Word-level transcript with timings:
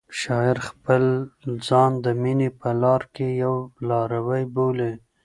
شاعر 0.21 0.57
خپل 0.69 1.03
ځان 1.67 1.91
د 2.05 2.07
مینې 2.21 2.49
په 2.59 2.69
لاره 2.81 3.07
کې 3.15 3.27
یو 3.43 3.55
لاروی 3.89 4.43
بولي. 4.53 4.93